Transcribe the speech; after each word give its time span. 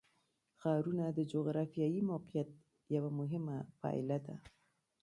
ښارونه 0.59 1.05
د 1.17 1.19
جغرافیایي 1.33 2.01
موقیعت 2.11 2.49
یوه 2.95 3.11
مهمه 3.19 3.57
پایله 3.81 4.17
ده. 4.25 4.35